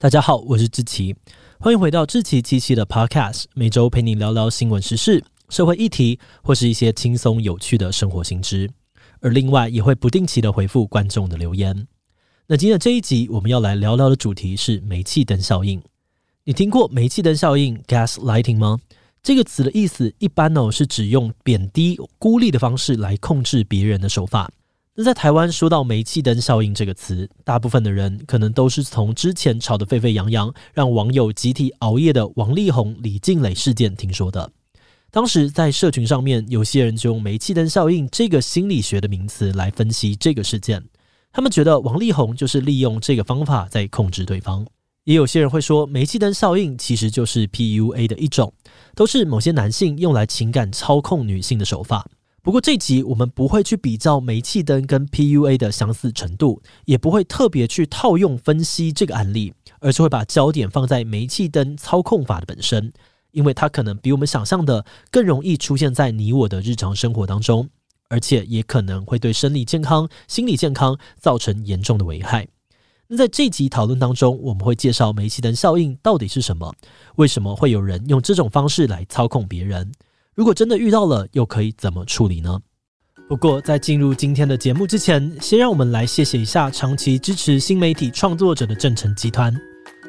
[0.00, 1.16] 大家好，我是志奇，
[1.58, 8.70] 欢迎回到志奇七七的 Podcast，每周陪你聊聊新闻时事、社会议题，或是一些轻松有趣的生活新知。
[9.20, 11.88] 而另外也会不定期的回复观众的留言。
[12.46, 15.82] 那今天这一集，我们要来聊聊的主题是煤气灯效应。
[16.44, 18.78] 你听过煤气灯效应 （gaslighting） 吗？
[19.20, 24.48] 这个词的意思一般呢是指用贬低、孤立的方式来控制别人的手法。
[25.00, 34.50] 那在台湾说到煤气灯效应这个词，大部分的人可能都是从之前吵得沸沸扬扬、让网友集体熬夜的王力宏、李静蕾事件听说的。
[35.12, 40.82] 当时在社群上面，有些人就用煤气灯效应这个心理学的名词来分析这个事件。
[41.30, 44.66] 他们觉得王力宏就是利用这个方法在控制对方。
[45.04, 48.52] 也有些人会说，煤气灯效应其实就是 PUA 的一种，
[48.96, 52.04] 都是某些男性用来情感操控女性的手法。
[52.48, 62.90] 不过这集我们不会去比较煤气灯跟 PUA 的相似程度，也不会特别去套用分析这个案例，而是会把焦点放在煤气灯操控法的本身，
[63.32, 67.68] 因为它可能比我们想象的更容易出现在你我的日常生活当中，
[68.08, 72.48] 而且也可能会对生理健康、心理健康造成严重的危害。
[73.08, 76.74] 那在这集讨论当中，我们会介绍煤气灯效应到底是什么，
[77.16, 79.92] 为什么会有人用这种方式来操控别人。
[80.38, 82.60] 如果真的遇到了，又可以怎么处理呢？
[83.28, 89.52] 不过，在进入今天的节目之前，先让我们来谢谢一下长期支持新媒体创作者的正成集团。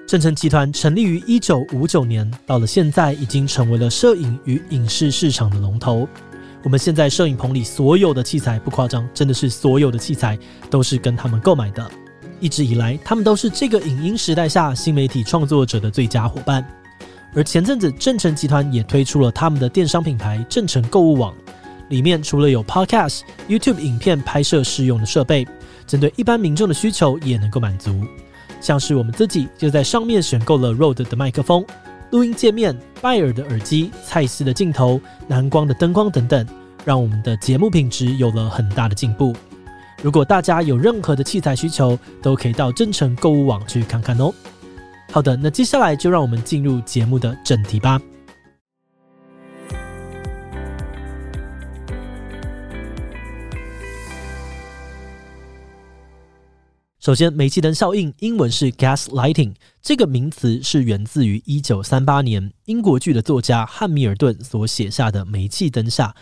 [0.05, 6.07] 正成集团成立于一九五九年，到了现在已经成为了摄影与影视市场的龙头。
[6.63, 10.37] 我们现在摄影棚里所有的器材，不夸张，真的是所有的器材
[10.69, 11.89] 都是跟他们购买的。
[12.39, 16.63] 一直以来，他们都是这个影音时代下新媒体创作者的最佳伙伴。
[17.35, 21.33] 而前阵子，正成集团也推出了他们的电商品牌正成购物网，
[21.89, 25.47] 里面除了有 Podcast、YouTube 影片拍摄适用的设备，
[25.85, 28.03] 针对一般民众的需求也能够满足。
[28.59, 31.65] 像是我们自己就在上面选购了 Rode 的麦克风、
[32.11, 36.45] 录音界面、拜耳的耳机、蔡司的镜头、蓝光的灯光等等，
[36.83, 39.35] 让我们的节目品质有了很大的进步。
[40.01, 44.33] 如果大家有任何的器材需求，都可以到正成购物网去看看哦。
[45.11, 47.99] 好的，那接下来就让我们进入节目的正题吧。
[56.99, 66.13] 首先，煤气灯效应英文是 gaslighting，这个名词是源自于一九三八年英国剧的作家汉密尔顿所写下的《煤气灯下》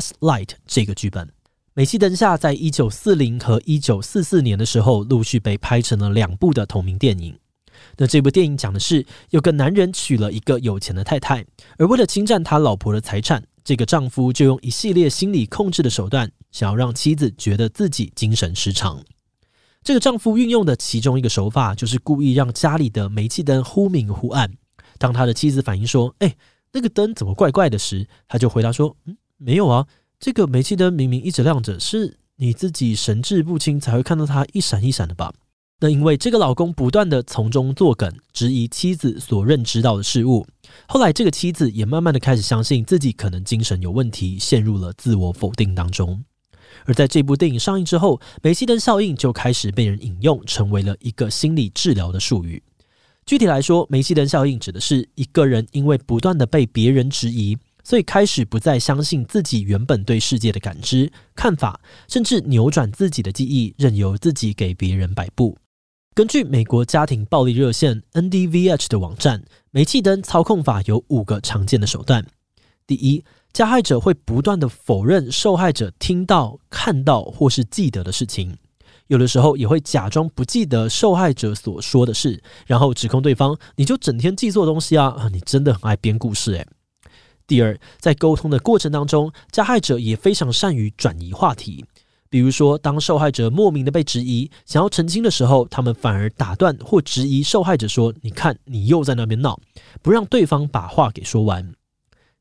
[0.00, 1.28] （Gaslight） 这个剧本。
[1.74, 7.38] 《煤气灯下》在一九四零和一九四四年的时候，陆续被拍成了两部的同名电影。
[7.96, 11.44] 那这部电影讲的是，有个男人娶了一个有钱的太太，
[11.78, 19.02] 而为了侵占他老婆的财产，这个丈夫就用一系列心理控制的手段，想要让妻子觉得自己精神失常。
[19.84, 24.52] 这个丈夫运用的其中一个手法，就是故意让家里的煤气灯忽明忽暗。
[24.96, 26.36] 当他的妻子反映说：“哎，
[26.72, 29.86] 那个灯怎么怪怪的？”时，他就回答说：“嗯，没有啊，
[30.20, 35.32] 这个煤气灯明明一直亮着，是你自己神志不清才会看到它一闪一闪的吧。”
[35.82, 40.46] 那因为这个老公不断的从中作梗，质疑妻子所认知到的事物，
[40.86, 46.22] 后来这个妻子也慢慢的开始相信自己可能精神有问题，陷入了自我否定当中。
[46.84, 52.62] 而在这部电影上映之后，煤气灯效应就开始被人引用，成为了一个心理治疗的术语。
[53.26, 65.58] 具体来说，煤气灯效应指的是一个人因为不断的被别人质疑，所以开始不再相信自己原本对世界的感知、看法，甚至扭转自己的记忆，任由自己给别人摆布。
[66.14, 72.26] 根据美国家庭暴力热线 NDVH 的网站，煤气灯操控法有五个常见的手段。
[72.86, 73.24] 第一，
[73.54, 78.58] 加害者会不断地否认受害者听到、看到或是记得的事情，
[79.06, 85.30] 有的时候也会假装不记得受害者所说的事，然后指控对方：“你就整天记错东西啊！
[85.32, 86.66] 你真的很爱编故事诶。”
[87.48, 91.86] 第二，在沟通的过程当中，加害者也非常善于转移话题。
[92.32, 99.60] 比如说，当受害者莫名的被质疑，想要澄清的时候，他们反而打断或质疑受害者说：“你看，你又在那边闹。”
[100.00, 101.74] 不让对方把话给说完。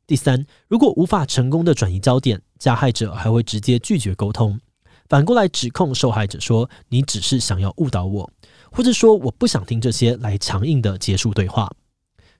[0.08, 4.58] 第三，如果无法成功的转移焦点，加害者还会直接拒绝沟通，
[5.10, 8.32] 反过来指控受害者说：“你只是想要误导我，
[8.72, 11.70] 或者说我不想听这些，来强硬的结束对话。”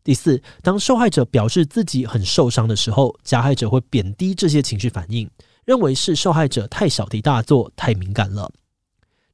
[0.06, 5.30] 第四，当受害者表示自己很受伤的时候，加害者会贬低这些情绪反应。
[5.66, 8.52] 认为是受害者太小题大做、太敏感了。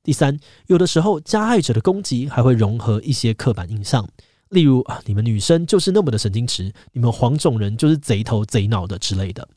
[0.03, 4.07] 第三，有的时候加害者的攻击还会融合一些刻板印象，
[4.49, 9.47] 例如啊，你们女生就是那么的神经质，你们黄种人就是贼头贼脑的之类的。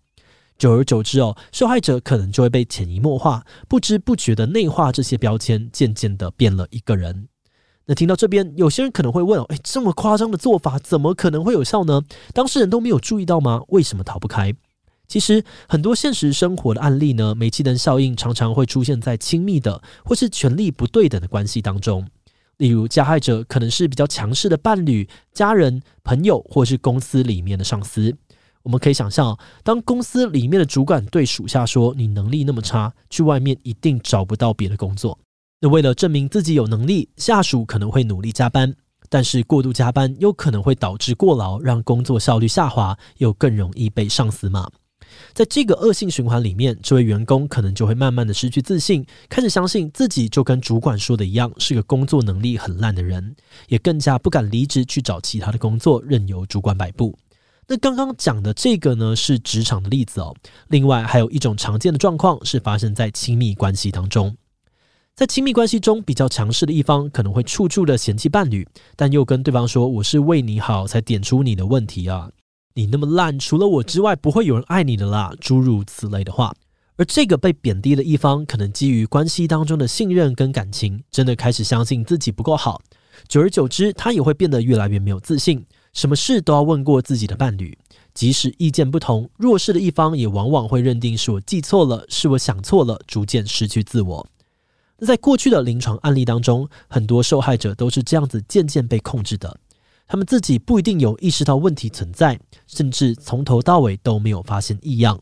[0.59, 7.29] 久而久之哦，受害者可能就会被潜移默化、不知不觉的内化这些标签，渐渐的变了一个人。
[7.87, 12.03] 那听到这边，有些人可能会问：哎，这么夸张的做法，怎么可能会有效呢？
[12.35, 13.63] 当事人都没有注意到吗？
[13.69, 14.53] 为什么逃不开？
[15.11, 22.07] 其实很多现实生活的案例呢，煤气灯效应常常会出现在亲密的或是权力不对等的关系当中。
[22.59, 28.17] 例如，加害者可能是比较强势的伴侣、家人、朋友，或是公司里面的上司。
[28.63, 35.19] 我们可以想象，当公司里面的主管对属下说：“你能力那么差，去外面一定找不到别的工作。”
[35.61, 38.73] 那为了证明自己有能力，下属可能会努力加班，
[39.09, 44.71] 但是过度加班又可能会导致过劳，让工作效率下滑，又更容易被上司骂。
[45.33, 53.35] 在这个恶性循环里面，这位员工可能就会慢慢的失去自信，开始相信自己就跟主管说的一样，是个工作能力很烂的人，
[53.69, 57.17] 也更加不敢离职去找其他的工作，任由主管摆布。
[57.69, 60.35] 那刚刚讲的这个呢，是职场的例子哦。
[60.69, 64.37] 另外还有一种常见的状况是发生在亲密关系当中，
[65.15, 68.67] 在亲密关系中比较强势的一方可能会处处的嫌弃伴侣，
[68.97, 72.29] 但又跟对方说：“我是为你好才点出你的问题啊，
[72.75, 76.55] 你那么烂，除了我之外不会有人爱你的啦。”诸如此类的话。
[76.97, 82.83] 而这个被贬低的一方可能基于关系当中的信任跟感情，真的开始相信自己不够好，
[83.27, 85.65] 久而久之，他也会变得越来越没有自信。
[85.95, 87.79] 什么事都要问过自己的伴侣，
[88.13, 94.27] 即使意见不同，弱势的一方也往往会认定是我记错了，是我想错了，逐渐失去自我。
[94.99, 99.59] 那在过去的临床案例当中，很多受害者都是这样子渐渐被控制的，
[100.11, 102.37] 他们自己不一定有意识到问题存在，
[102.67, 105.17] 甚至从头到尾都没有发现异样。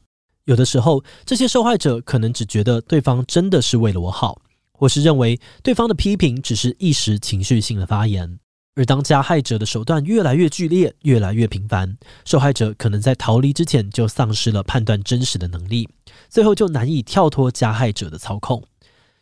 [0.47, 4.41] 有的时候，这些受害者可能只觉得对方真的是为了我好，
[4.73, 8.39] 或是认为对方的批评只是一时情绪性的发言。
[8.77, 15.87] 而当加害者的手段越来越剧烈、越来越频繁，受害者可能在逃离之前就丧失了判断真实的能力，
[16.31, 18.65] 最后就难以跳脱加害者的操控。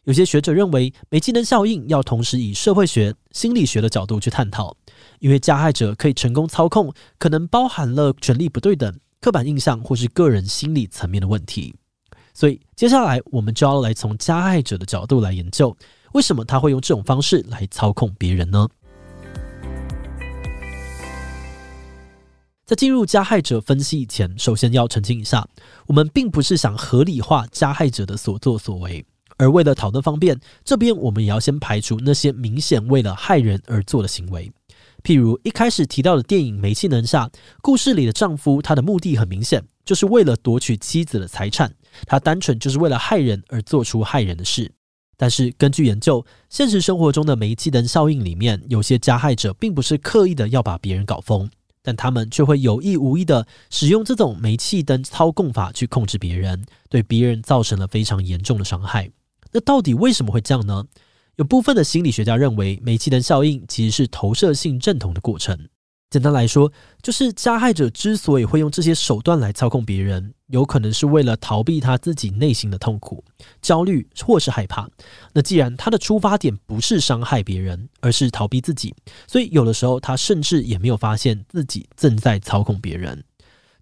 [0.07, 4.77] 有些学者认为，煤气灯效应要同时以社会学、心理学的角度去探讨，
[5.19, 11.75] 因为加害者可以成功操控，可能包含了权力不对等、刻板印象或是个人心理层面的问题。
[12.33, 15.77] 所以，接下来我们就要来从加害者的角度来研究，
[16.13, 18.69] 为什么他会用这种方式来操控别人呢？
[22.65, 25.49] 在进入加害者分析以前，首先要澄清一下，
[25.89, 29.05] 我们并不是想合理化加害者的所作所为，
[29.39, 34.51] 而为了讨论方便，这边我们也要先排除那些明显为了害人而做的行为。
[35.03, 37.27] 譬如一开始提到的电影《煤气灯下》，
[37.63, 41.73] 故事里的丈夫，他的目的很明显，就是为了夺取妻子的财产，
[42.07, 44.73] 他单纯就是为了害人而做出害人的事。
[45.17, 51.49] 但是根据研究，现实生活中的煤气灯效应里面，有些加害者并不是刻意的要把别人搞疯。
[51.83, 59.09] 但他们却会有意无意地使用这种煤气灯操控法去控制别人，对别人造成了非常严重的伤害。
[59.57, 60.85] 那到底为什么会这样呢？
[61.37, 65.59] 有部分的心理学家认为，煤气灯效应其实是投射性认同的过程。
[66.11, 66.71] 简单来说，
[67.01, 73.25] 就是加害者之所以会用这些手段来操控别人，有可能是为了逃避他自己内心的痛苦、
[73.63, 74.87] 焦虑或是害怕。
[75.33, 78.95] 那既然他的出发点不是伤害别人，而是逃避自己，
[79.27, 83.25] 所以有的时候他甚至也没有发现自己正在操控别人。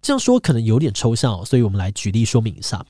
[0.01, 2.85] 这样说可能有点抽象，所以我们来举例说明一下。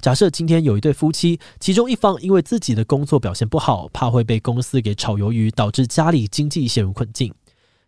[0.00, 7.32] 假设今天有一对夫妻，其中一方因为自己的工作表现不好，怕会被公司给炒鱿鱼，导致家里经济陷入困境。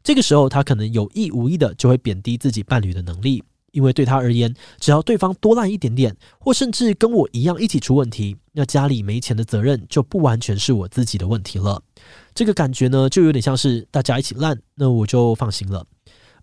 [0.03, 11.81] 这个时候，他可能有意无意的就会贬低自己伴侣的能力，因为对他而言，只要对方多烂一点点，或甚至跟我一样一起出问题，那家里没钱的责任就不完全是我自己的问题了。
[12.35, 15.87] 这个感觉呢，就有点像是大家一起烂，那我就放心了。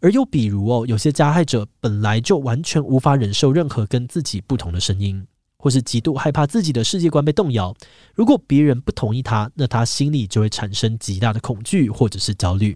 [0.02, 5.28] 而又比如哦，有些加害者本来就完全无法忍受任何跟自己不同的声音，
[5.60, 7.76] 或是极度害怕自己的世界观被动摇。
[8.16, 12.76] 如果别人不同意他，那他心里就会产生极大的恐惧或者是焦虑。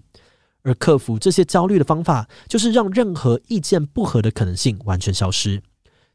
[0.62, 5.62] 而克服这些焦虑的方法，就是让任何意见不合的可能性完全消失。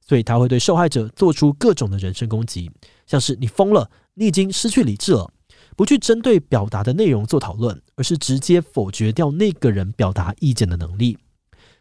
[0.00, 2.70] 所以他会对受害者做出各种的人身攻击，
[3.06, 5.30] 像是“你疯了”“你已经失去理智了”，
[5.76, 11.18] 不去针对表达的内容做讨论，而是直接否决掉那个人表达意见的能力。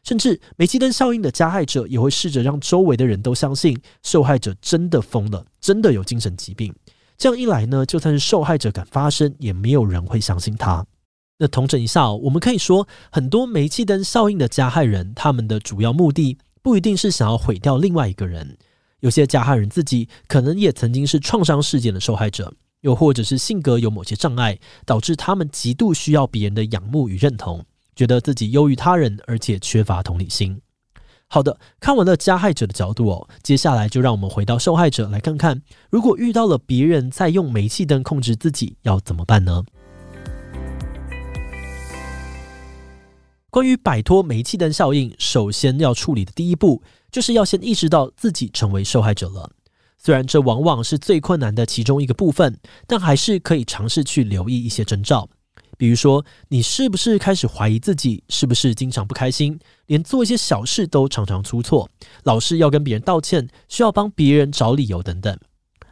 [0.03, 6.73] 甚至煤气灯效应的加害者也会试着让周围的人都相信受害者真的疯了，真的有精神疾病。
[7.17, 10.85] 这样一来呢，就算是受害者敢发声，也没有人会相信他。
[11.39, 18.57] 那统整一下，我们可以说，很多煤气灯效应的加害人，他们的主要目的不一定是想要毁掉另外一个人。
[19.01, 22.51] 有些加害人自己可能也曾经是创伤事件的受害者，
[22.81, 27.63] 又或者是性格有某些障碍，导致他们极度需要别人的仰慕与认同，
[27.97, 30.61] 觉得自己优于他人，而且缺乏同理心。
[31.27, 39.65] 好的，看完了加害者的角度哦，接下来就让我们回到受害者来看看，如果遇到了别人在用煤气灯控制自己，要怎么办呢？
[43.49, 49.49] 关于摆脱煤气灯效应，首先要处理的第一步，就是要先意识到自己成为受害者了。
[49.97, 55.27] 虽然这往往是最困难的其中一个部分，但还是可以尝试去留意一些征兆。
[55.77, 58.23] 比如说，你是不是开始怀疑自己？
[58.29, 59.59] 是不是经常不开心？
[59.85, 61.89] 连做一些小事都常常出错，
[62.23, 65.37] 老是要跟别人道歉，需要帮别人找理由等等。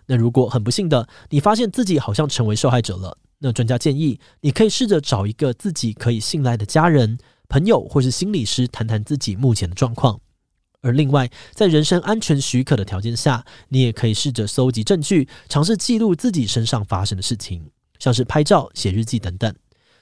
[0.08, 10.20] 那如果很不幸的，你发现自己好像成为受害者了，那专家建议你可以试着找一个自己可以信赖的家人、朋友或是心理师谈谈自己目前的状况。
[10.82, 19.52] 而另外，在人身安全许可的条件下，你也可以试着搜集证据，尝试记录自己身上发生的事情，像是拍照、写日记等等。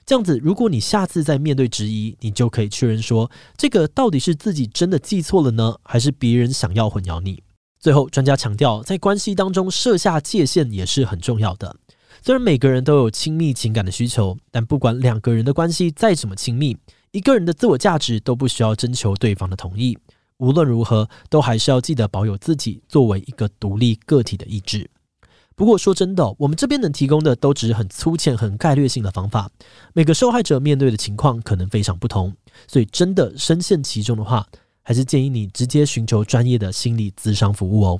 [0.06, 7.42] 这样子，如果你下次再面对质疑，你就可以确认说，这个到底是自己真的记错了呢，还是别人想要混淆你？
[7.80, 11.78] 最后，专家强调，在关系当中设下界限也是很重要的。
[12.22, 16.78] 虽然每个人都有亲密情感的需求，但不管两个人的关系再怎么亲密，
[17.12, 19.98] 一个人的自我价值都不需要征求对方的同意。
[20.38, 24.90] 无论如何，都还是要记得保有自己作为一个独立个体的意志。
[25.56, 29.50] 不过说真的，我们这边能提供的都只是很粗浅、很概略性的方法。
[29.94, 32.34] 每个受害者面对的情况可能非常不同，
[32.68, 34.48] 所以真的深陷其中的话，
[34.82, 38.00] 还是建议你直接寻求专业的心理咨商服务哦。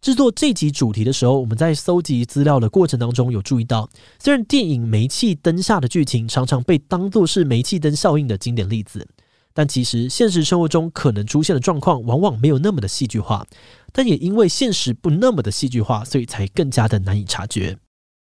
[0.00, 9.06] 制作这集主题的时候，我们在搜集资料的过程当中有注意到，虽然电影《煤气灯下》的剧情常常被当作是煤气灯效应的经典例子。
[9.58, 13.44] 但其实现实生活中可能出现的状况往往没有那么的戏剧化，
[13.92, 17.76] 但也因为现实不那么的戏剧化，所以才更加的难以察觉。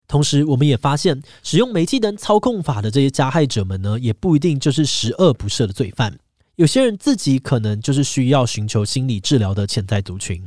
[0.07, 6.19] 同时，我们也发现使用煤气灯操控法的这些加害者们呢，也不一定就是十恶不赦的罪犯。
[6.57, 10.45] 有些人自己可能就是需要寻求心理治疗的潜在族群，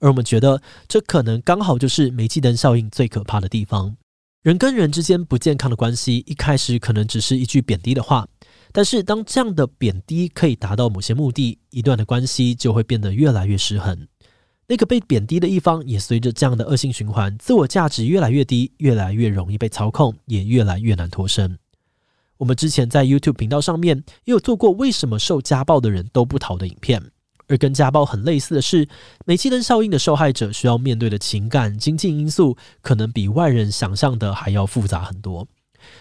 [0.00, 3.94] 而我们觉得这可能刚好就是煤气灯效应最可怕的地方。
[4.42, 8.26] 人跟人之间不健康的关系，一开始可能只是一句贬低的话。
[8.76, 14.06] 但是，当这样的贬低可以达到某些目的，一段的关系就会变得越来越失衡。
[14.68, 21.58] 那个被贬低的一方也随着这样的恶性循环，自我价值越来越低，越来越容易被操控，也越来越难脱身。
[22.36, 27.02] 我们之前在 YouTube 频道上面也有做过为什么受家暴的人都不逃的影片，
[27.48, 28.86] 而跟家暴很类似的是，
[29.24, 35.48] 煤气灯效应的受害者需要面对的情感、经济因素，可能比外人想象的还要复杂很多。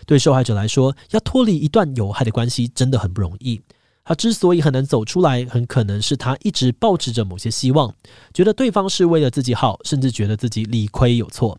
[0.05, 3.61] 对受害者来说，要脱离一段有害的关系真的很不容易。
[4.03, 7.91] 他之所以很难走出来，很可能是他一直抱持着某些希望，
[8.33, 11.57] 觉得对方是为了自己好，甚至觉得自己理亏有错。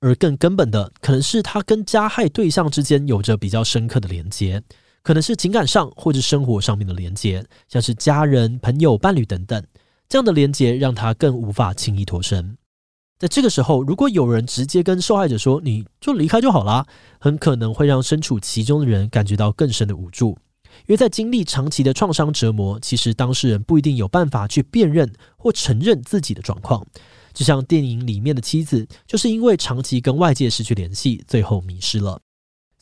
[0.00, 4.60] 而更根本的，可能是他跟加害对象之间有着比较深刻的连接，
[5.02, 9.64] 可能是情感上或者生活上面的连接，像是家人、朋友、伴侣等等。
[10.08, 12.56] 这样的连接让他更无法轻易脱身。
[13.18, 16.84] 在这个时候，如果有人直接跟受害者说“你就离开就好啦”，
[17.20, 20.36] 很可能会让身处其中的人感觉到更深的无助。
[20.86, 26.84] 因为在经历长期的创伤折磨，其实当事人不一定有办法去辨认或承认自己的状况。
[27.32, 32.20] 就像电影里面的妻子，就是因为长期跟外界失去联系，最后迷失了。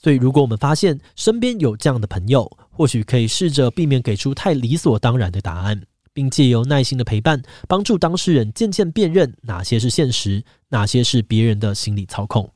[0.02, 5.82] 所以，如果我们发现身边有这样的朋友，或许可以试着避免给出太理所当然的答案。
[6.14, 12.50] 并借由耐心的陪伴，帮助当事人渐渐辨认哪些是现实，哪些是别人的心理操控。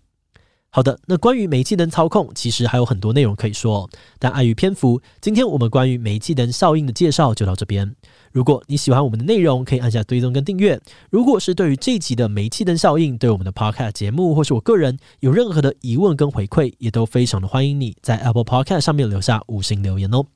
[0.68, 7.96] 好的，那关于煤气灯操控，其实还有很多内容可以说，但碍于篇幅，今天我们关于煤气灯效应的介绍就到这边。
[8.30, 10.78] 如果你喜欢我们的内容，可以按下追踪跟订阅。
[11.08, 20.35] 如果是对于这一集的煤气灯效应，对我们的 Podcast 节目或是我个人有任何的疑问跟回馈，也都非常的欢迎你在 Apple Podcast 上面留下五星留言哦。